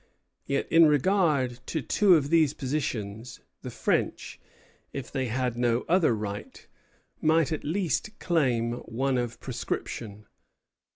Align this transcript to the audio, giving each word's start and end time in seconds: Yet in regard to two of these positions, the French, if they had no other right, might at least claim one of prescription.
Yet 0.47 0.67
in 0.71 0.87
regard 0.87 1.59
to 1.67 1.83
two 1.83 2.15
of 2.15 2.31
these 2.31 2.55
positions, 2.55 3.39
the 3.61 3.69
French, 3.69 4.39
if 4.93 5.11
they 5.11 5.27
had 5.27 5.55
no 5.55 5.81
other 5.87 6.15
right, 6.15 6.65
might 7.21 7.51
at 7.51 7.63
least 7.63 8.17
claim 8.17 8.71
one 8.85 9.19
of 9.19 9.39
prescription. 9.39 10.25